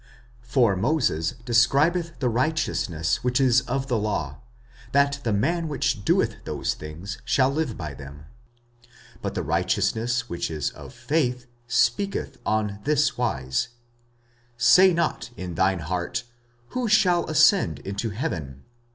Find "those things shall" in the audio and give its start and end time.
6.43-7.51